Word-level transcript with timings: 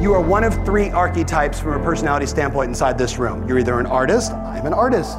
You 0.00 0.14
are 0.14 0.20
one 0.20 0.44
of 0.44 0.54
three 0.64 0.90
archetypes 0.90 1.58
from 1.58 1.72
a 1.72 1.84
personality 1.84 2.26
standpoint 2.26 2.68
inside 2.68 2.96
this 2.96 3.18
room. 3.18 3.48
You're 3.48 3.58
either 3.58 3.80
an 3.80 3.86
artist, 3.86 4.30
I'm 4.30 4.64
an 4.64 4.72
artist. 4.72 5.18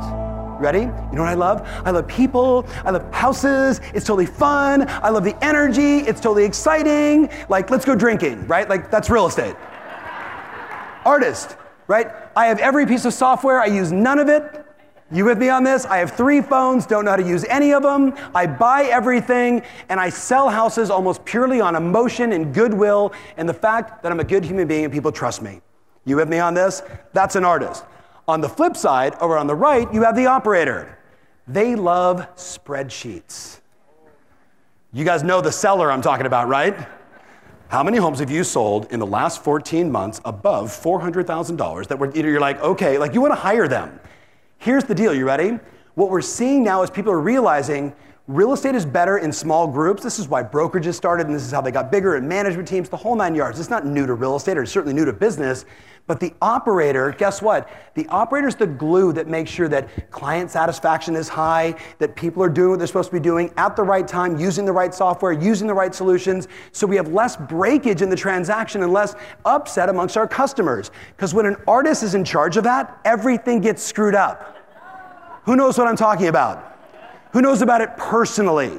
Ready? 0.58 0.80
You 0.80 0.86
know 1.12 1.22
what 1.22 1.28
I 1.28 1.34
love? 1.34 1.68
I 1.86 1.92
love 1.92 2.08
people. 2.08 2.66
I 2.86 2.92
love 2.92 3.14
houses. 3.14 3.82
It's 3.94 4.06
totally 4.06 4.26
fun. 4.26 4.86
I 4.88 5.10
love 5.10 5.26
the 5.26 5.36
energy. 5.44 5.98
It's 6.00 6.22
totally 6.22 6.46
exciting. 6.46 7.30
Like, 7.50 7.70
let's 7.70 7.84
go 7.84 7.94
drinking, 7.94 8.48
right? 8.48 8.70
Like, 8.70 8.90
that's 8.90 9.10
real 9.10 9.28
estate. 9.28 9.56
Artist, 11.04 11.58
right? 11.88 12.08
I 12.38 12.46
have 12.46 12.60
every 12.60 12.86
piece 12.86 13.04
of 13.04 13.14
software. 13.14 13.60
I 13.60 13.66
use 13.66 13.92
none 13.92 14.18
of 14.18 14.30
it. 14.30 14.66
You 15.12 15.26
with 15.26 15.40
me 15.40 15.50
on 15.50 15.64
this? 15.64 15.86
I 15.86 15.98
have 15.98 16.12
three 16.12 16.40
phones, 16.40 16.86
don't 16.86 17.06
know 17.06 17.12
how 17.12 17.18
to 17.18 17.28
use 17.28 17.44
any 17.46 17.74
of 17.74 17.82
them. 17.82 18.14
I 18.36 18.46
buy 18.46 18.84
everything, 18.84 19.64
and 19.90 20.00
I 20.00 20.10
sell 20.10 20.50
houses 20.50 20.92
almost 20.92 21.26
purely 21.26 21.60
on 21.60 21.76
emotion 21.76 22.32
and 22.34 22.54
goodwill 22.54 23.12
and 23.36 23.50
the 23.50 23.54
fact 23.54 24.04
that 24.04 24.12
I'm 24.12 24.20
a 24.20 24.24
good 24.24 24.46
human 24.46 24.68
being 24.68 24.84
and 24.84 24.94
people 24.94 25.12
trust 25.12 25.42
me. 25.42 25.62
You 26.06 26.18
with 26.18 26.30
me 26.30 26.38
on 26.38 26.54
this? 26.54 26.84
That's 27.14 27.36
an 27.36 27.44
artist. 27.44 27.86
On 28.28 28.40
the 28.40 28.50
flip 28.50 28.78
side, 28.78 29.16
over 29.16 29.36
on 29.36 29.48
the 29.48 29.56
right, 29.56 29.92
you 29.92 30.04
have 30.04 30.16
the 30.16 30.28
operator. 30.28 31.00
They 31.48 31.76
love 31.76 32.28
spreadsheets. 32.36 33.62
You 34.94 35.06
guys 35.06 35.24
know 35.24 35.42
the 35.42 35.52
seller 35.52 35.92
I'm 35.92 36.02
talking 36.02 36.28
about, 36.28 36.48
right? 36.48 36.88
How 37.70 37.82
many 37.84 37.98
homes 37.98 38.20
have 38.20 38.30
you 38.30 38.44
sold 38.44 38.92
in 38.92 39.00
the 39.00 39.06
last 39.06 39.44
14 39.44 39.92
months 39.92 40.22
above 40.26 40.70
$400,000 40.70 41.88
that 41.88 41.98
were, 41.98 42.16
you're 42.16 42.40
like, 42.40 42.62
okay, 42.62 43.00
like 43.00 43.14
you 43.16 43.22
want 43.22 43.32
to 43.32 43.40
hire 43.40 43.68
them. 43.68 44.00
Here's 44.60 44.84
the 44.84 44.94
deal, 44.94 45.14
you 45.14 45.26
ready? 45.26 45.58
What 45.96 46.10
we're 46.10 46.22
seeing 46.22 46.64
now 46.64 46.84
is 46.84 46.90
people 46.90 47.14
are 47.14 47.20
realizing 47.20 47.96
real 48.30 48.54
estate 48.54 48.76
is 48.76 48.86
better 48.86 49.18
in 49.18 49.32
small 49.32 49.66
groups. 49.66 50.04
This 50.04 50.20
is 50.20 50.28
why 50.28 50.44
brokerages 50.44 50.94
started, 50.94 51.26
and 51.26 51.36
this 51.36 51.44
is 51.44 51.52
how 51.52 51.62
they 51.62 51.72
got 51.72 51.92
bigger, 51.92 52.16
and 52.16 52.30
management 52.30 52.68
teams, 52.68 52.88
the 52.88 52.96
whole 52.96 53.16
nine 53.16 53.34
yards. 53.34 53.60
It's 53.60 53.72
not 53.72 53.88
new 53.88 54.06
to 54.06 54.14
real 54.14 54.36
estate, 54.36 54.56
or 54.56 54.62
it's 54.62 54.72
certainly 54.72 54.94
new 54.94 55.04
to 55.06 55.14
business. 55.14 55.66
But 56.06 56.20
the 56.20 56.36
operator, 56.40 57.12
guess 57.18 57.42
what? 57.42 57.70
The 57.96 58.08
operator's 58.10 58.56
the 58.56 58.68
glue 58.68 59.14
that 59.14 59.28
makes 59.28 59.50
sure 59.50 59.68
that 59.70 60.12
client 60.12 60.52
satisfaction 60.52 61.16
is 61.16 61.28
high, 61.28 61.76
that 61.98 62.16
people 62.16 62.44
are 62.44 62.50
doing 62.50 62.70
what 62.70 62.78
they're 62.78 62.88
supposed 62.88 63.10
to 63.10 63.16
be 63.16 63.20
doing 63.20 63.52
at 63.58 63.76
the 63.76 63.84
right 63.84 64.08
time, 64.08 64.38
using 64.38 64.64
the 64.64 64.72
right 64.72 64.94
software, 64.94 65.32
using 65.32 65.66
the 65.66 65.74
right 65.74 65.94
solutions, 65.94 66.48
so 66.72 66.86
we 66.86 66.96
have 66.98 67.12
less 67.12 67.36
breakage 67.36 68.04
in 68.04 68.12
the 68.12 68.16
transaction 68.16 68.84
and 68.84 68.94
less 68.94 69.16
upset 69.46 69.90
amongst 69.90 70.18
our 70.18 70.28
customers. 70.28 70.92
Because 71.16 71.34
when 71.34 71.48
an 71.48 71.56
artist 71.68 72.04
is 72.04 72.14
in 72.14 72.24
charge 72.24 72.58
of 72.58 72.64
that, 72.64 73.00
everything 73.06 73.60
gets 73.60 73.82
screwed 73.82 74.14
up. 74.14 74.56
Who 75.46 75.56
knows 75.56 75.80
what 75.80 75.88
I'm 75.88 75.98
talking 75.98 76.28
about? 76.28 76.69
Who 77.32 77.42
knows 77.42 77.62
about 77.62 77.82
it 77.82 77.96
personally? 77.98 78.78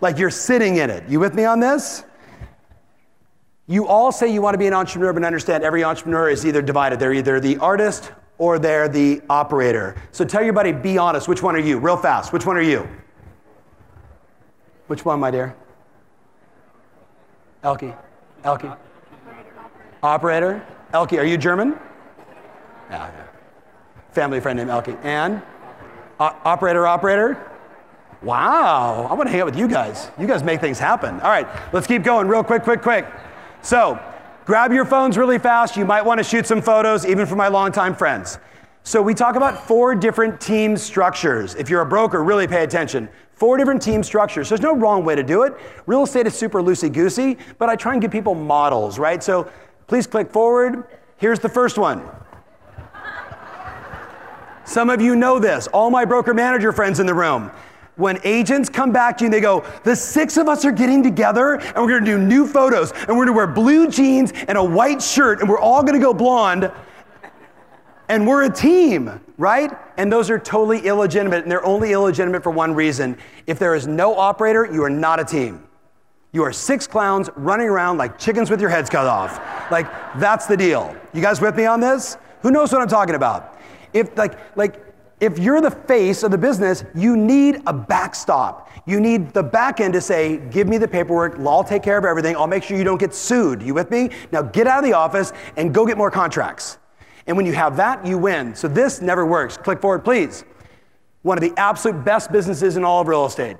Like 0.00 0.18
you're 0.18 0.30
sitting 0.30 0.76
in 0.76 0.90
it. 0.90 1.08
You 1.08 1.20
with 1.20 1.34
me 1.34 1.44
on 1.44 1.60
this? 1.60 2.04
You 3.66 3.86
all 3.86 4.10
say 4.10 4.32
you 4.32 4.42
want 4.42 4.54
to 4.54 4.58
be 4.58 4.66
an 4.66 4.74
entrepreneur, 4.74 5.12
but 5.12 5.24
understand 5.24 5.62
every 5.62 5.84
entrepreneur 5.84 6.28
is 6.28 6.44
either 6.44 6.60
divided. 6.60 6.98
They're 6.98 7.12
either 7.12 7.40
the 7.40 7.56
artist 7.58 8.12
or 8.38 8.58
they're 8.58 8.88
the 8.88 9.22
operator. 9.30 9.94
So 10.10 10.24
tell 10.24 10.42
your 10.42 10.52
buddy, 10.52 10.72
be 10.72 10.98
honest. 10.98 11.28
Which 11.28 11.42
one 11.42 11.54
are 11.54 11.60
you? 11.60 11.78
Real 11.78 11.96
fast. 11.96 12.32
Which 12.32 12.44
one 12.44 12.56
are 12.56 12.62
you? 12.62 12.88
Which 14.88 15.04
one, 15.04 15.20
my 15.20 15.30
dear? 15.30 15.54
Elke. 17.62 17.94
Elke. 18.42 18.76
Operator. 20.02 20.66
Elke, 20.92 21.12
are 21.12 21.24
you 21.24 21.38
German? 21.38 21.78
Yeah. 22.90 23.10
Family 24.10 24.40
friend 24.40 24.58
named 24.58 24.70
Elke. 24.70 24.98
And? 25.04 25.40
Operator, 26.44 26.86
operator? 26.86 27.50
Wow, 28.22 29.08
I 29.10 29.14
want 29.14 29.26
to 29.26 29.32
hang 29.32 29.40
out 29.40 29.46
with 29.46 29.58
you 29.58 29.66
guys. 29.66 30.08
You 30.16 30.28
guys 30.28 30.44
make 30.44 30.60
things 30.60 30.78
happen. 30.78 31.20
All 31.20 31.30
right, 31.30 31.48
let's 31.72 31.88
keep 31.88 32.04
going 32.04 32.28
real 32.28 32.44
quick, 32.44 32.62
quick, 32.62 32.80
quick. 32.80 33.04
So, 33.62 33.98
grab 34.44 34.72
your 34.72 34.84
phones 34.84 35.18
really 35.18 35.40
fast. 35.40 35.76
You 35.76 35.84
might 35.84 36.04
want 36.04 36.18
to 36.18 36.24
shoot 36.24 36.46
some 36.46 36.62
photos, 36.62 37.04
even 37.04 37.26
for 37.26 37.34
my 37.34 37.48
longtime 37.48 37.96
friends. 37.96 38.38
So, 38.84 39.02
we 39.02 39.12
talk 39.12 39.34
about 39.34 39.66
four 39.66 39.96
different 39.96 40.40
team 40.40 40.76
structures. 40.76 41.56
If 41.56 41.68
you're 41.68 41.80
a 41.80 41.86
broker, 41.86 42.22
really 42.22 42.46
pay 42.46 42.62
attention. 42.62 43.08
Four 43.32 43.56
different 43.56 43.82
team 43.82 44.04
structures. 44.04 44.48
There's 44.48 44.60
no 44.60 44.76
wrong 44.76 45.04
way 45.04 45.16
to 45.16 45.24
do 45.24 45.42
it. 45.42 45.54
Real 45.86 46.04
estate 46.04 46.28
is 46.28 46.34
super 46.34 46.62
loosey 46.62 46.92
goosey, 46.92 47.38
but 47.58 47.68
I 47.68 47.74
try 47.74 47.94
and 47.94 48.00
give 48.00 48.12
people 48.12 48.36
models, 48.36 49.00
right? 49.00 49.20
So, 49.20 49.50
please 49.88 50.06
click 50.06 50.30
forward. 50.30 50.84
Here's 51.16 51.40
the 51.40 51.48
first 51.48 51.76
one. 51.76 52.08
Some 54.64 54.90
of 54.90 55.00
you 55.00 55.16
know 55.16 55.38
this, 55.38 55.66
all 55.68 55.90
my 55.90 56.04
broker 56.04 56.34
manager 56.34 56.72
friends 56.72 57.00
in 57.00 57.06
the 57.06 57.14
room. 57.14 57.50
When 57.96 58.18
agents 58.24 58.68
come 58.68 58.90
back 58.90 59.18
to 59.18 59.24
you 59.24 59.26
and 59.26 59.34
they 59.34 59.40
go, 59.40 59.64
the 59.84 59.94
six 59.94 60.36
of 60.36 60.48
us 60.48 60.64
are 60.64 60.72
getting 60.72 61.02
together 61.02 61.54
and 61.54 61.76
we're 61.76 61.98
gonna 61.98 62.06
do 62.06 62.18
new 62.18 62.46
photos 62.46 62.92
and 62.92 63.16
we're 63.16 63.26
gonna 63.26 63.36
wear 63.36 63.46
blue 63.46 63.88
jeans 63.88 64.32
and 64.48 64.56
a 64.56 64.64
white 64.64 65.02
shirt 65.02 65.40
and 65.40 65.48
we're 65.48 65.58
all 65.58 65.82
gonna 65.82 65.98
go 65.98 66.14
blonde 66.14 66.72
and 68.08 68.26
we're 68.26 68.44
a 68.44 68.50
team, 68.50 69.20
right? 69.36 69.70
And 69.96 70.10
those 70.10 70.30
are 70.30 70.38
totally 70.38 70.80
illegitimate 70.80 71.42
and 71.42 71.50
they're 71.50 71.64
only 71.64 71.92
illegitimate 71.92 72.42
for 72.42 72.50
one 72.50 72.74
reason. 72.74 73.18
If 73.46 73.58
there 73.58 73.74
is 73.74 73.86
no 73.86 74.16
operator, 74.16 74.68
you 74.72 74.82
are 74.84 74.90
not 74.90 75.20
a 75.20 75.24
team. 75.24 75.66
You 76.32 76.42
are 76.44 76.52
six 76.52 76.86
clowns 76.86 77.28
running 77.36 77.68
around 77.68 77.98
like 77.98 78.18
chickens 78.18 78.50
with 78.50 78.60
your 78.60 78.70
heads 78.70 78.88
cut 78.88 79.06
off. 79.06 79.38
Like, 79.70 79.86
that's 80.18 80.46
the 80.46 80.56
deal. 80.56 80.96
You 81.12 81.20
guys 81.20 81.42
with 81.42 81.56
me 81.56 81.66
on 81.66 81.80
this? 81.80 82.16
Who 82.40 82.50
knows 82.50 82.72
what 82.72 82.80
I'm 82.80 82.88
talking 82.88 83.14
about? 83.14 83.58
If 83.92 84.16
like 84.16 84.56
like 84.56 84.84
if 85.22 85.38
you're 85.38 85.60
the 85.60 85.70
face 85.70 86.24
of 86.24 86.32
the 86.32 86.38
business, 86.38 86.84
you 86.96 87.16
need 87.16 87.62
a 87.68 87.72
backstop. 87.72 88.68
You 88.86 88.98
need 88.98 89.32
the 89.32 89.42
back 89.42 89.78
end 89.78 89.94
to 89.94 90.00
say, 90.00 90.38
give 90.50 90.66
me 90.66 90.78
the 90.78 90.88
paperwork, 90.88 91.38
I'll 91.38 91.62
take 91.62 91.84
care 91.84 91.96
of 91.96 92.04
everything, 92.04 92.34
I'll 92.34 92.48
make 92.48 92.64
sure 92.64 92.76
you 92.76 92.82
don't 92.82 92.98
get 92.98 93.14
sued. 93.14 93.62
You 93.62 93.72
with 93.72 93.88
me? 93.92 94.10
Now 94.32 94.42
get 94.42 94.66
out 94.66 94.80
of 94.80 94.84
the 94.84 94.94
office 94.94 95.32
and 95.56 95.72
go 95.72 95.86
get 95.86 95.96
more 95.96 96.10
contracts. 96.10 96.78
And 97.28 97.36
when 97.36 97.46
you 97.46 97.52
have 97.52 97.76
that, 97.76 98.04
you 98.04 98.18
win. 98.18 98.56
So 98.56 98.66
this 98.66 99.00
never 99.00 99.24
works. 99.24 99.56
Click 99.56 99.80
forward, 99.80 100.00
please. 100.00 100.44
One 101.22 101.38
of 101.38 101.42
the 101.42 101.52
absolute 101.56 102.04
best 102.04 102.32
businesses 102.32 102.76
in 102.76 102.82
all 102.82 103.00
of 103.00 103.06
real 103.06 103.24
estate. 103.24 103.58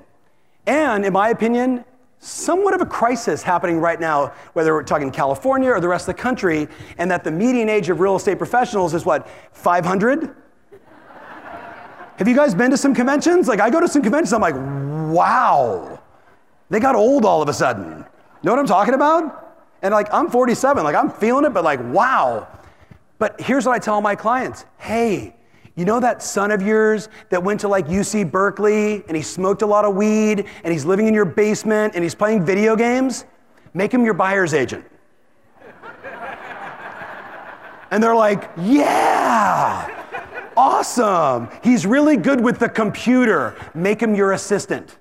And 0.67 1.05
in 1.05 1.13
my 1.13 1.29
opinion, 1.29 1.85
somewhat 2.23 2.73
of 2.73 2.81
a 2.81 2.85
crisis 2.85 3.43
happening 3.43 3.79
right 3.79 3.99
now, 3.99 4.33
whether 4.53 4.73
we're 4.73 4.83
talking 4.83 5.11
California 5.11 5.69
or 5.69 5.81
the 5.81 5.87
rest 5.87 6.07
of 6.07 6.15
the 6.15 6.21
country, 6.21 6.67
and 6.97 7.11
that 7.11 7.23
the 7.23 7.31
median 7.31 7.69
age 7.69 7.89
of 7.89 7.99
real 7.99 8.15
estate 8.15 8.37
professionals 8.37 8.93
is 8.93 9.05
what, 9.05 9.27
500? 9.51 10.33
Have 12.17 12.27
you 12.27 12.35
guys 12.35 12.55
been 12.55 12.71
to 12.71 12.77
some 12.77 12.95
conventions? 12.95 13.47
Like, 13.47 13.59
I 13.59 13.69
go 13.69 13.79
to 13.79 13.87
some 13.87 14.01
conventions, 14.01 14.33
I'm 14.33 14.41
like, 14.41 14.55
wow, 15.13 16.01
they 16.69 16.79
got 16.79 16.95
old 16.95 17.25
all 17.25 17.41
of 17.41 17.49
a 17.49 17.53
sudden. 17.53 18.05
Know 18.43 18.51
what 18.51 18.59
I'm 18.59 18.67
talking 18.67 18.93
about? 18.93 19.55
And 19.81 19.93
like, 19.93 20.07
I'm 20.13 20.29
47, 20.29 20.83
like, 20.83 20.95
I'm 20.95 21.09
feeling 21.09 21.45
it, 21.45 21.49
but 21.49 21.63
like, 21.63 21.79
wow. 21.83 22.47
But 23.19 23.39
here's 23.41 23.65
what 23.65 23.75
I 23.75 23.79
tell 23.79 23.99
my 24.01 24.15
clients 24.15 24.65
hey, 24.77 25.35
you 25.75 25.85
know 25.85 25.99
that 25.99 26.21
son 26.21 26.51
of 26.51 26.61
yours 26.61 27.09
that 27.29 27.43
went 27.43 27.59
to 27.61 27.67
like 27.67 27.87
UC 27.87 28.31
Berkeley 28.31 29.03
and 29.07 29.17
he 29.17 29.23
smoked 29.23 29.63
a 29.63 29.65
lot 29.65 29.85
of 29.85 29.95
weed 29.95 30.45
and 30.63 30.71
he's 30.71 30.85
living 30.85 31.07
in 31.07 31.13
your 31.13 31.25
basement 31.25 31.95
and 31.95 32.03
he's 32.03 32.13
playing 32.13 32.45
video 32.45 32.75
games? 32.75 33.25
Make 33.73 33.91
him 33.91 34.05
your 34.05 34.13
buyer's 34.13 34.53
agent. 34.53 34.85
and 37.89 38.03
they're 38.03 38.15
like, 38.15 38.51
yeah, 38.57 39.89
awesome. 40.55 41.49
He's 41.63 41.87
really 41.87 42.17
good 42.17 42.39
with 42.39 42.59
the 42.59 42.69
computer. 42.69 43.55
Make 43.73 43.99
him 43.99 44.13
your 44.13 44.33
assistant. 44.33 44.99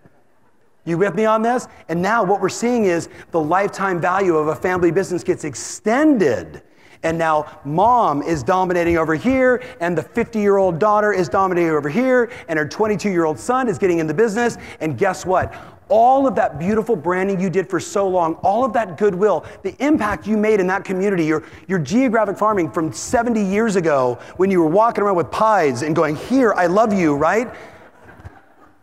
You 0.85 0.97
with 0.97 1.15
me 1.15 1.27
on 1.27 1.43
this? 1.43 1.69
And 1.89 2.01
now 2.01 2.25
what 2.25 2.41
we're 2.41 2.49
seeing 2.49 2.87
is 2.87 3.11
the 3.31 3.41
lifetime 3.41 4.01
value 4.01 4.37
of 4.37 4.49
a 4.49 4.57
family 4.57 4.91
business 4.91 5.23
gets 5.23 5.45
extended 5.45 6.63
and 7.03 7.19
now 7.19 7.61
mom 7.65 8.23
is 8.23 8.43
dominating 8.43 8.97
over 8.97 9.15
here, 9.15 9.63
and 9.81 9.97
the 9.97 10.03
50 10.03 10.39
year 10.39 10.57
old 10.57 10.79
daughter 10.79 11.13
is 11.13 11.29
dominating 11.29 11.71
over 11.71 11.89
here, 11.89 12.31
and 12.49 12.59
her 12.59 12.67
22 12.67 13.11
year 13.11 13.25
old 13.25 13.39
son 13.39 13.69
is 13.69 13.79
getting 13.79 13.99
in 13.99 14.07
the 14.07 14.15
business. 14.15 14.59
And 14.81 14.97
guess 14.99 15.27
what? 15.27 15.55
all 15.93 16.27
of 16.27 16.35
that 16.35 16.59
beautiful 16.59 16.97
branding 16.97 17.39
you 17.39 17.51
did 17.51 17.69
for 17.69 17.79
so 17.79 18.09
long, 18.09 18.35
all 18.37 18.65
of 18.65 18.73
that 18.73 18.97
goodwill, 18.97 19.45
the 19.63 19.77
impact 19.85 20.27
you 20.27 20.39
made 20.39 20.59
in 20.59 20.67
that 20.67 20.85
community, 20.85 21.27
your, 21.27 21.45
your 21.69 21.79
geographic 21.79 22.39
farming 22.39 22.71
from 22.71 22.91
70 22.91 23.45
years 23.45 23.77
ago 23.77 24.19
when 24.39 24.51
you 24.51 24.61
were 24.61 24.71
walking 24.71 25.05
around 25.05 25.17
with 25.17 25.31
pies 25.31 25.83
and 25.83 25.95
going, 25.95 26.17
Here, 26.17 26.55
I 26.55 26.67
love 26.67 26.95
you, 26.95 27.15
right? 27.15 27.55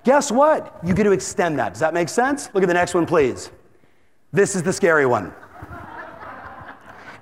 Guess 0.04 0.32
what? 0.32 0.78
You 0.84 0.94
get 0.94 1.04
to 1.04 1.12
extend 1.12 1.58
that. 1.60 1.74
Does 1.74 1.80
that 1.80 1.96
make 1.96 2.10
sense? 2.10 2.50
Look 2.54 2.64
at 2.64 2.68
the 2.68 2.74
next 2.74 2.94
one, 2.94 3.08
please. 3.08 3.50
This 4.32 4.56
is 4.56 4.62
the 4.62 4.72
scary 4.72 5.08
one. 5.08 5.34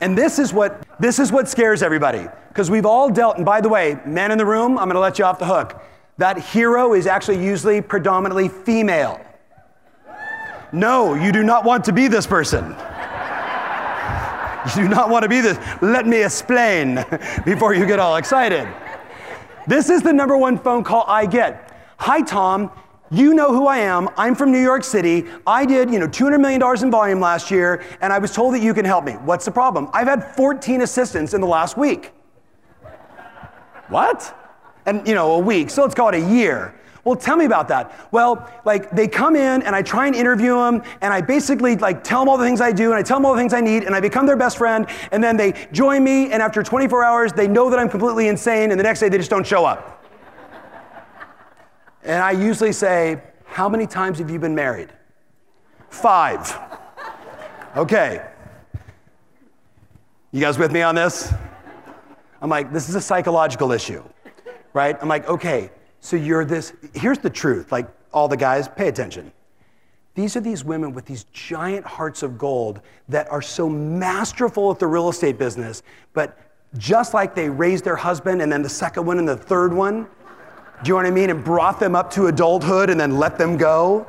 And 0.02 0.18
this 0.18 0.38
is 0.38 0.54
what 0.54 0.87
this 1.00 1.20
is 1.20 1.32
what 1.32 1.48
scares 1.48 1.84
everybody 1.84 2.26
Because 2.50 2.72
we've 2.72 2.86
all 2.86 3.10
dealt, 3.10 3.38
and 3.38 3.46
by 3.46 3.62
the 3.62 3.70
way, 3.70 4.00
men 4.06 4.32
in 4.32 4.38
the 4.38 4.46
room, 4.46 4.78
I'm 4.78 4.86
going 4.86 4.96
to 4.96 5.00
let 5.00 5.20
you 5.20 5.26
off 5.26 5.40
the 5.40 5.46
hook. 5.46 5.82
That 6.18 6.40
hero 6.40 6.94
is 6.94 7.06
actually 7.06 7.44
usually 7.44 7.82
predominantly 7.82 8.50
female. 8.50 9.22
No, 10.72 11.14
you 11.14 11.32
do 11.32 11.44
not 11.44 11.64
want 11.64 11.86
to 11.86 11.94
be 11.94 12.08
this 12.08 12.28
person. 12.28 12.76
You 14.76 14.84
do 14.84 14.90
not 14.90 15.10
want 15.10 15.24
to 15.24 15.30
be 15.30 15.40
this. 15.40 15.58
Let 15.82 16.06
me 16.08 16.24
explain 16.24 16.96
before 17.46 17.74
you 17.74 17.86
get 17.86 18.00
all 18.00 18.18
excited. 18.18 18.68
This 19.66 19.90
is 19.90 20.02
the 20.02 20.12
number 20.12 20.38
one 20.38 20.58
phone 20.58 20.84
call 20.84 21.06
I 21.08 21.26
get. 21.26 21.74
Hi, 21.98 22.22
Tom. 22.22 22.72
You 23.10 23.34
know 23.34 23.54
who 23.54 23.68
I 23.68 23.78
am. 23.78 24.10
I'm 24.18 24.36
from 24.36 24.52
New 24.52 24.62
York 24.62 24.84
City. 24.84 25.26
I 25.46 25.66
did, 25.66 25.90
you 25.90 26.00
know, 26.00 26.08
$200 26.08 26.42
million 26.42 26.62
in 26.84 26.92
volume 26.92 27.20
last 27.22 27.50
year, 27.50 27.84
and 28.02 28.12
I 28.12 28.20
was 28.20 28.34
told 28.34 28.54
that 28.54 28.62
you 28.62 28.74
can 28.74 28.84
help 28.84 29.06
me. 29.06 29.14
What's 29.14 29.46
the 29.46 29.52
problem? 29.52 29.90
I've 29.94 30.08
had 30.08 30.36
14 30.36 30.82
assistants 30.82 31.34
in 31.34 31.40
the 31.40 31.48
last 31.48 31.78
week. 31.78 32.12
what? 33.88 34.36
And, 34.86 35.08
you 35.08 35.16
know, 35.16 35.34
a 35.34 35.40
week, 35.40 35.70
so 35.70 35.84
let's 35.84 35.96
call 35.96 36.10
it 36.10 36.16
a 36.16 36.34
year. 36.34 36.74
Well, 37.06 37.16
tell 37.16 37.38
me 37.38 37.46
about 37.46 37.70
that. 37.70 38.10
Well, 38.12 38.52
like 38.66 38.92
they 38.92 39.08
come 39.08 39.38
in 39.38 39.64
and 39.64 39.74
I 39.74 39.82
try 39.82 40.08
and 40.08 40.16
interview 40.16 40.56
them 40.56 40.84
and 41.00 41.14
I 41.14 41.22
basically 41.22 41.78
like 41.78 42.04
tell 42.04 42.20
them 42.20 42.28
all 42.28 42.38
the 42.38 42.44
things 42.44 42.60
I 42.60 42.74
do 42.74 42.92
and 42.92 43.00
I 43.00 43.02
tell 43.02 43.16
them 43.16 43.26
all 43.26 43.34
the 43.34 43.40
things 43.40 43.54
I 43.54 43.62
need 43.62 43.84
and 43.84 43.96
I 43.96 44.02
become 44.02 44.26
their 44.26 44.36
best 44.36 44.58
friend 44.58 44.86
and 45.14 45.24
then 45.24 45.38
they 45.38 45.54
join 45.72 46.04
me 46.04 46.34
and 46.34 46.42
after 46.42 46.62
24 46.62 47.06
hours 47.06 47.32
they 47.32 47.48
know 47.48 47.70
that 47.70 47.80
I'm 47.80 47.88
completely 47.88 48.28
insane 48.28 48.72
and 48.72 48.80
the 48.80 48.84
next 48.84 49.00
day 49.00 49.08
they 49.08 49.18
just 49.18 49.30
don't 49.30 49.48
show 49.48 49.64
up. 49.64 49.97
And 52.08 52.24
I 52.24 52.32
usually 52.32 52.72
say, 52.72 53.22
How 53.46 53.70
many 53.70 53.86
times 53.86 54.18
have 54.18 54.32
you 54.32 54.40
been 54.40 54.56
married? 54.56 54.90
Five. 55.90 56.58
Okay. 57.76 58.26
You 60.32 60.42
guys 60.42 60.58
with 60.58 60.72
me 60.72 60.82
on 60.82 60.96
this? 60.96 61.32
I'm 62.42 62.50
like, 62.50 62.72
this 62.72 62.90
is 62.90 62.96
a 62.96 63.02
psychological 63.02 63.72
issue, 63.72 64.04
right? 64.74 64.98
I'm 65.02 65.08
like, 65.08 65.28
okay, 65.28 65.72
so 66.00 66.16
you're 66.16 66.46
this, 66.46 66.74
here's 66.94 67.20
the 67.20 67.30
truth, 67.30 67.72
like 67.72 67.88
all 68.14 68.28
the 68.28 68.38
guys, 68.38 68.68
pay 68.68 68.88
attention. 68.88 69.32
These 70.16 70.36
are 70.36 70.42
these 70.42 70.64
women 70.64 70.94
with 70.94 71.06
these 71.06 71.26
giant 71.26 71.86
hearts 71.86 72.24
of 72.24 72.38
gold 72.38 72.82
that 73.10 73.32
are 73.32 73.42
so 73.42 73.70
masterful 73.70 74.72
at 74.72 74.80
the 74.80 74.88
real 74.88 75.10
estate 75.10 75.38
business, 75.38 75.84
but 76.14 76.38
just 76.78 77.14
like 77.14 77.34
they 77.34 77.50
raised 77.50 77.84
their 77.84 77.96
husband 77.96 78.42
and 78.42 78.52
then 78.52 78.62
the 78.62 78.70
second 78.70 79.06
one 79.06 79.20
and 79.20 79.28
the 79.28 79.38
third 79.38 79.74
one, 79.74 80.08
do 80.84 80.90
you 80.90 80.94
know 80.94 80.98
what 80.98 81.06
I 81.06 81.12
mean? 81.12 81.30
And 81.30 81.44
brought 81.44 81.80
them 81.80 81.96
up 81.96 82.12
to 82.12 82.28
adulthood 82.28 82.90
and 82.90 83.00
then 83.00 83.18
let 83.18 83.38
them 83.38 83.58
go. 83.58 84.06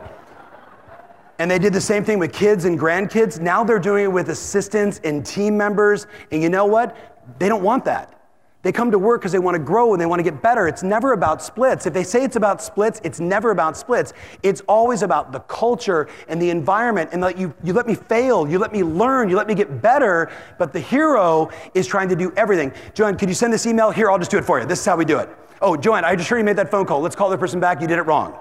And 1.39 1.51
they 1.51 1.59
did 1.59 1.73
the 1.73 1.81
same 1.81 2.05
thing 2.05 2.19
with 2.19 2.33
kids 2.33 2.65
and 2.65 2.79
grandkids. 2.79 3.41
Now 3.41 3.65
they're 3.65 3.79
doing 3.79 4.05
it 4.05 4.13
with 4.13 4.29
assistants 4.29 5.01
and 5.05 5.25
team 5.25 5.57
members. 5.57 6.07
And 6.31 6.43
you 6.43 6.49
know 6.49 6.67
what? 6.67 6.97
They 7.39 7.49
don't 7.49 7.63
want 7.63 7.85
that. 7.87 8.15
They 8.63 8.73
come 8.73 8.91
to 8.91 8.99
work 8.99 9.21
because 9.21 9.31
they 9.31 9.39
want 9.39 9.55
to 9.55 9.63
grow 9.63 9.95
and 9.95 10.01
they 10.01 10.07
want 10.07 10.19
to 10.19 10.25
get 10.25 10.43
better. 10.43 10.67
It's 10.67 10.83
never 10.83 11.13
about 11.13 11.41
splits. 11.41 11.87
If 11.87 11.95
they 11.95 12.03
say 12.03 12.25
it's 12.25 12.35
about 12.35 12.61
splits, 12.61 13.01
it's 13.05 13.21
never 13.21 13.53
about 13.53 13.77
splits. 13.77 14.13
It's 14.43 14.63
always 14.63 15.03
about 15.03 15.31
the 15.31 15.39
culture 15.41 16.09
and 16.27 16.43
the 16.43 16.51
environment 16.51 17.11
and 17.13 17.23
that 17.23 17.39
you, 17.39 17.55
you 17.63 17.73
let 17.73 17.87
me 17.87 17.95
fail, 17.95 18.49
you 18.49 18.59
let 18.59 18.73
me 18.73 18.83
learn, 18.83 19.29
you 19.29 19.37
let 19.37 19.47
me 19.47 19.55
get 19.55 19.81
better. 19.81 20.29
But 20.59 20.73
the 20.73 20.81
hero 20.81 21.51
is 21.73 21.87
trying 21.87 22.09
to 22.09 22.17
do 22.17 22.33
everything. 22.37 22.73
Joanne, 22.95 23.17
could 23.17 23.29
you 23.29 23.35
send 23.35 23.53
this 23.53 23.65
email? 23.65 23.93
Here, 23.93 24.11
I'll 24.11 24.19
just 24.19 24.33
do 24.33 24.39
it 24.39 24.45
for 24.45 24.59
you. 24.59 24.67
This 24.67 24.81
is 24.81 24.85
how 24.85 24.97
we 24.97 25.05
do 25.05 25.19
it. 25.19 25.29
Oh, 25.61 25.77
Joanne, 25.77 26.05
I 26.05 26.15
just 26.15 26.29
heard 26.29 26.39
you 26.39 26.45
made 26.45 26.57
that 26.57 26.71
phone 26.71 26.87
call. 26.87 27.01
Let's 27.01 27.17
call 27.17 27.31
the 27.31 27.39
person 27.39 27.61
back. 27.61 27.81
You 27.81 27.87
did 27.87 27.99
it 27.99 28.03
wrong. 28.03 28.37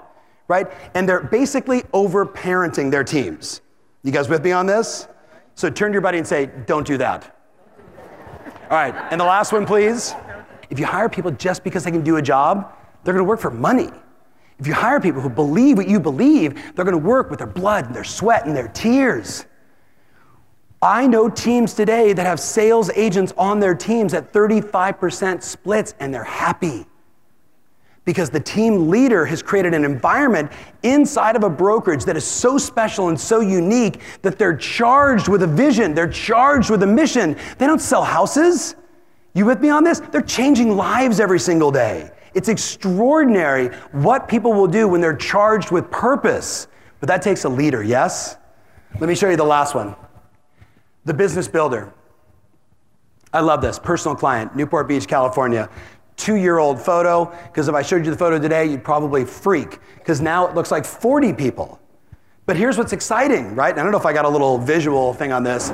Right? 0.47 0.67
And 0.93 1.07
they're 1.07 1.21
basically 1.23 1.83
over 1.93 2.25
parenting 2.25 2.89
their 2.91 3.03
teams. 3.03 3.61
You 4.03 4.11
guys 4.11 4.29
with 4.29 4.43
me 4.43 4.51
on 4.51 4.65
this? 4.65 5.07
So 5.55 5.69
turn 5.69 5.91
to 5.91 5.93
your 5.93 6.01
buddy 6.01 6.19
and 6.19 6.27
say, 6.27 6.49
don't 6.65 6.85
do 6.85 6.97
that. 6.97 7.35
All 8.69 8.77
right, 8.77 8.93
and 9.11 9.19
the 9.19 9.25
last 9.25 9.51
one, 9.53 9.65
please. 9.65 10.13
If 10.69 10.77
you 10.77 10.85
hire 10.85 11.09
people 11.09 11.31
just 11.31 11.63
because 11.63 11.83
they 11.83 11.91
can 11.91 12.03
do 12.03 12.17
a 12.17 12.21
job, 12.21 12.73
they're 13.03 13.13
gonna 13.13 13.23
work 13.23 13.39
for 13.39 13.49
money. 13.49 13.89
If 14.59 14.67
you 14.67 14.73
hire 14.73 14.99
people 14.99 15.21
who 15.21 15.29
believe 15.29 15.77
what 15.77 15.87
you 15.87 15.99
believe, 15.99 16.75
they're 16.75 16.85
gonna 16.85 16.97
work 16.97 17.29
with 17.29 17.39
their 17.39 17.47
blood 17.47 17.85
and 17.85 17.95
their 17.95 18.03
sweat 18.03 18.45
and 18.45 18.55
their 18.55 18.67
tears. 18.67 19.45
I 20.81 21.07
know 21.07 21.29
teams 21.29 21.73
today 21.73 22.13
that 22.13 22.25
have 22.25 22.39
sales 22.39 22.91
agents 22.95 23.33
on 23.37 23.59
their 23.59 23.73
teams 23.73 24.13
at 24.13 24.31
35% 24.31 25.41
splits 25.41 25.95
and 25.99 26.13
they're 26.13 26.23
happy 26.23 26.85
because 28.07 28.30
the 28.30 28.39
team 28.39 28.89
leader 28.89 29.25
has 29.25 29.44
created 29.44 29.74
an 29.74 29.83
environment 29.83 30.50
inside 30.81 31.36
of 31.36 31.44
a 31.44 31.50
brokerage 31.50 32.06
that 32.06 32.15
is 32.15 32.24
so 32.24 32.57
special 32.57 33.09
and 33.09 33.19
so 33.19 33.42
unique 33.42 34.00
that 34.21 34.39
they're 34.39 34.56
charged 34.56 35.27
with 35.27 35.44
a 35.44 35.48
vision, 35.48 35.94
they're 35.94 36.07
charged 36.07 36.69
with 36.69 36.81
a 36.83 36.88
mission. 36.88 37.38
They 37.57 37.68
don't 37.68 37.81
sell 37.81 38.06
houses. 38.06 38.77
You 39.33 39.45
with 39.45 39.59
me 39.59 39.68
on 39.68 39.83
this? 39.83 40.00
They're 40.00 40.21
changing 40.21 40.77
lives 40.77 41.19
every 41.19 41.38
single 41.38 41.69
day. 41.69 42.09
It's 42.33 42.48
extraordinary 42.48 43.75
what 43.92 44.30
people 44.30 44.54
will 44.54 44.68
do 44.68 44.88
when 44.88 45.01
they're 45.01 45.13
charged 45.13 45.71
with 45.71 45.92
purpose. 45.92 46.69
But 47.01 47.07
that 47.09 47.21
takes 47.21 47.44
a 47.44 47.50
leader, 47.50 47.83
yes? 47.83 48.38
Let 49.01 49.09
me 49.09 49.15
show 49.15 49.30
you 49.30 49.36
the 49.36 49.44
last 49.44 49.75
one. 49.75 49.98
The 51.04 51.13
business 51.13 51.50
builder. 51.50 51.94
I 53.33 53.42
love 53.42 53.62
this. 53.62 53.77
Personal 53.77 54.15
client, 54.15 54.56
Newport 54.56 54.88
Beach, 54.88 55.09
California 55.09 55.69
two 56.17 56.35
year 56.35 56.57
old 56.57 56.81
photo, 56.81 57.25
because 57.45 57.69
if 57.69 57.75
I 57.75 57.81
showed 57.81 58.03
you 58.03 58.11
the 58.11 58.17
photo 58.17 58.37
today, 58.37 58.65
you'd 58.65 58.83
probably 58.83 59.23
freak, 59.23 59.79
because 59.95 60.19
now 60.19 60.45
it 60.47 60.55
looks 60.55 60.71
like 60.71 60.83
40 60.83 61.31
people. 61.33 61.79
But 62.45 62.57
here's 62.57 62.77
what's 62.77 62.93
exciting, 62.93 63.55
right? 63.55 63.73
I 63.73 63.83
don't 63.83 63.91
know 63.91 63.97
if 63.97 64.05
I 64.05 64.13
got 64.13 64.25
a 64.25 64.29
little 64.29 64.57
visual 64.57 65.13
thing 65.13 65.31
on 65.31 65.43
this, 65.43 65.71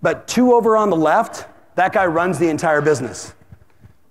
but 0.00 0.26
two 0.26 0.54
over 0.54 0.76
on 0.76 0.90
the 0.90 0.96
left, 0.96 1.46
that 1.76 1.92
guy 1.92 2.06
runs 2.06 2.38
the 2.38 2.48
entire 2.48 2.80
business. 2.80 3.34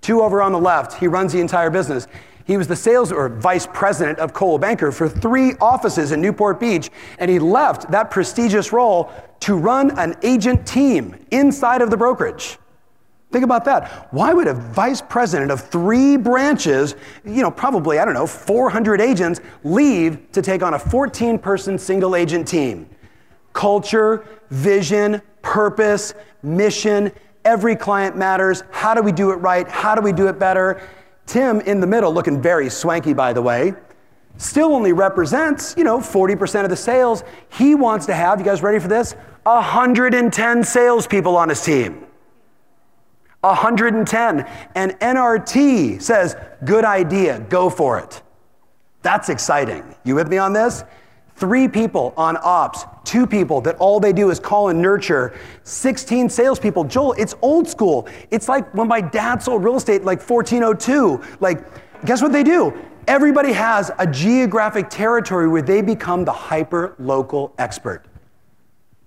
Two 0.00 0.22
over 0.22 0.42
on 0.42 0.52
the 0.52 0.58
left, 0.58 0.98
he 0.98 1.06
runs 1.06 1.32
the 1.32 1.40
entire 1.40 1.70
business. 1.70 2.08
He 2.44 2.56
was 2.56 2.66
the 2.66 2.76
sales 2.76 3.12
or 3.12 3.28
vice 3.28 3.66
president 3.66 4.18
of 4.18 4.32
Coldwell 4.32 4.58
Banker 4.58 4.92
for 4.92 5.08
three 5.08 5.54
offices 5.60 6.12
in 6.12 6.20
Newport 6.20 6.58
Beach, 6.58 6.90
and 7.18 7.30
he 7.30 7.38
left 7.38 7.90
that 7.90 8.10
prestigious 8.10 8.72
role 8.72 9.12
to 9.40 9.56
run 9.56 9.96
an 9.98 10.16
agent 10.22 10.66
team 10.66 11.14
inside 11.30 11.82
of 11.82 11.90
the 11.90 11.96
brokerage. 11.96 12.58
Think 13.32 13.44
about 13.44 13.64
that. 13.64 14.12
Why 14.12 14.34
would 14.34 14.46
a 14.46 14.52
vice 14.52 15.00
president 15.00 15.50
of 15.50 15.62
three 15.62 16.18
branches, 16.18 16.94
you 17.24 17.40
know, 17.40 17.50
probably, 17.50 17.98
I 17.98 18.04
don't 18.04 18.12
know, 18.12 18.26
400 18.26 19.00
agents, 19.00 19.40
leave 19.64 20.30
to 20.32 20.42
take 20.42 20.62
on 20.62 20.74
a 20.74 20.78
14 20.78 21.38
person 21.38 21.78
single 21.78 22.14
agent 22.14 22.46
team? 22.46 22.88
Culture, 23.54 24.26
vision, 24.50 25.22
purpose, 25.40 26.12
mission, 26.42 27.10
every 27.46 27.74
client 27.74 28.18
matters. 28.18 28.64
How 28.70 28.92
do 28.92 29.00
we 29.00 29.12
do 29.12 29.30
it 29.30 29.36
right? 29.36 29.66
How 29.66 29.94
do 29.94 30.02
we 30.02 30.12
do 30.12 30.28
it 30.28 30.38
better? 30.38 30.86
Tim 31.24 31.60
in 31.62 31.80
the 31.80 31.86
middle, 31.86 32.12
looking 32.12 32.42
very 32.42 32.68
swanky, 32.68 33.14
by 33.14 33.32
the 33.32 33.40
way, 33.40 33.72
still 34.36 34.74
only 34.74 34.92
represents, 34.92 35.74
you 35.78 35.84
know, 35.84 35.98
40% 36.00 36.64
of 36.64 36.70
the 36.70 36.76
sales. 36.76 37.24
He 37.48 37.74
wants 37.74 38.04
to 38.06 38.14
have, 38.14 38.38
you 38.38 38.44
guys 38.44 38.62
ready 38.62 38.78
for 38.78 38.88
this? 38.88 39.14
110 39.44 40.64
salespeople 40.64 41.34
on 41.34 41.48
his 41.48 41.62
team. 41.62 42.06
110. 43.42 44.46
And 44.74 44.92
NRT 45.00 46.00
says, 46.00 46.36
good 46.64 46.84
idea, 46.84 47.40
go 47.48 47.68
for 47.68 47.98
it. 47.98 48.22
That's 49.02 49.28
exciting. 49.28 49.94
You 50.04 50.14
with 50.14 50.28
me 50.28 50.38
on 50.38 50.52
this? 50.52 50.84
Three 51.36 51.66
people 51.66 52.14
on 52.16 52.36
ops, 52.40 52.84
two 53.04 53.26
people 53.26 53.60
that 53.62 53.76
all 53.76 53.98
they 53.98 54.12
do 54.12 54.30
is 54.30 54.38
call 54.38 54.68
and 54.68 54.80
nurture, 54.80 55.36
16 55.64 56.28
salespeople. 56.28 56.84
Joel, 56.84 57.14
it's 57.14 57.34
old 57.42 57.66
school. 57.66 58.06
It's 58.30 58.48
like 58.48 58.72
when 58.74 58.86
my 58.86 59.00
dad 59.00 59.42
sold 59.42 59.64
real 59.64 59.76
estate 59.76 60.04
like 60.04 60.20
1402. 60.20 61.20
Like, 61.40 62.04
guess 62.04 62.22
what 62.22 62.32
they 62.32 62.44
do? 62.44 62.72
Everybody 63.08 63.52
has 63.52 63.90
a 63.98 64.06
geographic 64.06 64.88
territory 64.88 65.48
where 65.48 65.62
they 65.62 65.82
become 65.82 66.24
the 66.24 66.32
hyper 66.32 66.94
local 67.00 67.52
expert. 67.58 68.04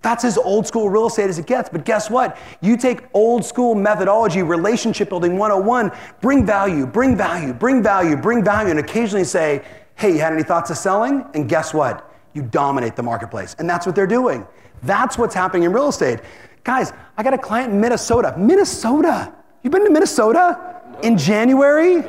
That's 0.06 0.24
as 0.24 0.38
old 0.38 0.68
school 0.68 0.88
real 0.88 1.08
estate 1.08 1.32
as 1.32 1.40
it 1.40 1.48
gets. 1.48 1.68
But 1.68 1.84
guess 1.84 2.12
what? 2.12 2.38
You 2.62 2.78
take 2.78 3.06
old 3.16 3.44
school 3.44 3.74
methodology, 3.74 4.44
relationship 4.44 5.10
building 5.10 5.36
101, 5.36 5.92
bring 6.22 6.46
value, 6.46 6.86
bring 6.86 7.18
value, 7.18 7.54
bring 7.54 7.82
value, 7.82 8.16
bring 8.16 8.44
value, 8.44 8.70
and 8.70 8.80
occasionally 8.80 9.24
say, 9.24 9.66
hey, 9.96 10.12
you 10.12 10.20
had 10.20 10.32
any 10.32 10.44
thoughts 10.44 10.70
of 10.70 10.78
selling? 10.78 11.26
And 11.34 11.50
guess 11.50 11.74
what? 11.74 12.14
You 12.34 12.44
dominate 12.44 12.96
the 12.96 13.02
marketplace. 13.02 13.56
And 13.58 13.68
that's 13.68 13.88
what 13.88 13.96
they're 13.96 14.06
doing. 14.06 14.46
That's 14.84 15.18
what's 15.18 15.34
happening 15.34 15.64
in 15.64 15.74
real 15.74 15.88
estate. 15.88 16.20
Guys, 16.64 16.94
I 17.18 17.24
got 17.24 17.34
a 17.34 17.40
client 17.40 17.74
in 17.74 17.82
Minnesota. 17.82 18.36
Minnesota. 18.38 19.34
You've 19.64 19.74
been 19.74 19.86
to 19.86 19.90
Minnesota 19.90 20.84
in 21.02 21.18
January? 21.18 22.04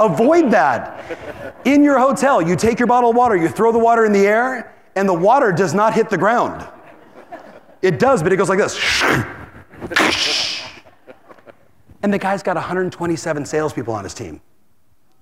Avoid 0.00 0.50
that. 0.50 1.62
In 1.64 1.84
your 1.84 2.00
hotel, 2.00 2.42
you 2.42 2.56
take 2.56 2.80
your 2.80 2.88
bottle 2.88 3.10
of 3.10 3.14
water, 3.14 3.36
you 3.36 3.48
throw 3.48 3.70
the 3.70 3.78
water 3.78 4.04
in 4.04 4.12
the 4.12 4.26
air, 4.26 4.74
and 4.96 5.08
the 5.08 5.14
water 5.14 5.52
does 5.52 5.74
not 5.74 5.94
hit 5.94 6.10
the 6.10 6.18
ground. 6.18 6.66
It 7.86 8.00
does, 8.00 8.20
but 8.20 8.32
it 8.32 8.36
goes 8.36 8.48
like 8.48 8.58
this. 8.58 8.76
and 12.02 12.12
the 12.12 12.18
guy's 12.18 12.42
got 12.42 12.56
127 12.56 13.46
salespeople 13.46 13.94
on 13.94 14.02
his 14.02 14.12
team. 14.12 14.40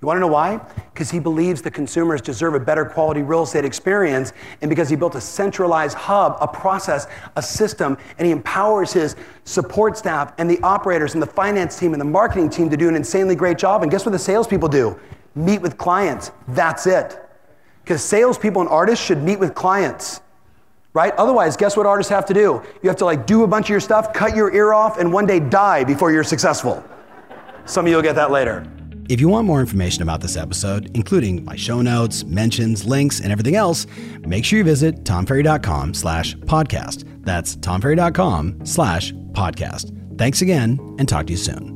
You 0.01 0.07
want 0.07 0.17
to 0.17 0.21
know 0.21 0.29
why? 0.29 0.57
Because 0.95 1.11
he 1.11 1.19
believes 1.19 1.61
the 1.61 1.71
consumers 1.71 2.23
deserve 2.23 2.55
a 2.55 2.61
better 2.61 2.87
quality 2.87 3.21
real 3.21 3.43
estate 3.43 3.67
experience, 3.67 4.33
and 4.63 4.71
because 4.71 4.89
he 4.89 4.97
built 4.97 5.15
a 5.15 5.21
centralized 5.21 5.95
hub, 5.95 6.39
a 6.41 6.49
process, 6.49 7.07
a 7.37 7.43
system, 7.43 7.99
and 8.17 8.25
he 8.25 8.33
empowers 8.33 8.95
his 8.95 9.15
support 9.45 9.99
staff 9.99 10.33
and 10.39 10.49
the 10.49 10.59
operators 10.63 11.13
and 11.13 11.23
the 11.23 11.27
finance 11.27 11.79
team 11.79 11.93
and 11.93 12.01
the 12.01 12.07
marketing 12.07 12.49
team 12.49 12.71
to 12.71 12.79
do 12.79 12.89
an 12.89 12.97
insanely 12.97 13.35
great 13.35 13.59
job. 13.59 13.83
And 13.83 13.91
guess 13.91 14.07
what 14.07 14.13
the 14.13 14.19
salespeople 14.19 14.71
do? 14.71 14.99
Meet 15.35 15.61
with 15.61 15.77
clients. 15.77 16.31
That's 16.49 16.87
it. 16.87 17.21
Because 17.83 18.03
salespeople 18.03 18.63
and 18.63 18.71
artists 18.71 19.05
should 19.05 19.23
meet 19.23 19.39
with 19.39 19.55
clients 19.55 20.23
right? 20.95 21.13
Otherwise, 21.17 21.57
guess 21.57 21.77
what 21.77 21.87
artists 21.87 22.11
have 22.11 22.25
to 22.27 22.35
do? 22.35 22.63
You 22.83 22.89
have 22.89 22.97
to 22.97 23.05
like 23.05 23.27
do 23.27 23.43
a 23.43 23.47
bunch 23.47 23.67
of 23.67 23.71
your 23.71 23.81
stuff, 23.81 24.13
cut 24.13 24.35
your 24.35 24.55
ear 24.55 24.73
off, 24.73 24.99
and 24.99 25.13
one 25.13 25.27
day 25.27 25.41
die 25.41 25.85
before 25.85 26.11
you're 26.11 26.25
successful. 26.25 26.83
Some 27.67 27.85
of 27.85 27.91
you 27.91 27.97
will 27.97 28.03
get 28.03 28.15
that 28.15 28.31
later. 28.31 28.67
If 29.09 29.21
you 29.21 29.29
want 29.29 29.47
more 29.47 29.61
information 29.61 30.03
about 30.03 30.23
this 30.23 30.35
episode, 30.35 30.91
including 30.95 31.45
my 31.45 31.57
show 31.57 31.83
notes, 31.83 32.25
mentions, 32.25 32.87
links, 32.87 33.21
and 33.21 33.31
everything 33.31 33.55
else, 33.55 33.87
make 34.21 34.47
sure 34.47 34.59
you 34.59 34.65
visit 34.65 35.05
tomferry.com 35.05 35.93
slash 35.93 36.35
podcast. 36.37 37.05
That's 37.23 37.55
tomferry.com 37.57 38.65
slash 38.65 39.13
podcast. 39.33 40.19
Thanks 40.19 40.41
again, 40.41 40.79
and 40.99 41.07
talk 41.07 41.27
to 41.27 41.33
you 41.33 41.37
soon. 41.37 41.74